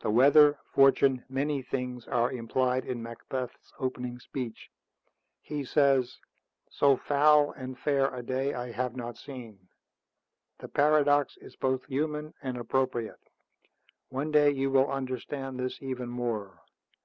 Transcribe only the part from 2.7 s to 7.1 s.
in Macbeth's opening speech. He says, 'So